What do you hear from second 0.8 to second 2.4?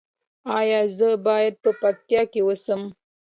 زه باید په پکتیا